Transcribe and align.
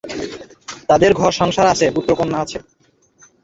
তাঁদের 0.89 1.11
ঘর-সংসার 1.13 1.67
আছে, 1.73 1.85
পুত্রকন্যা 1.95 2.37
আছে। 2.43 2.57